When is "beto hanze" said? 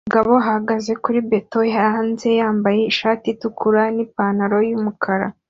1.29-2.27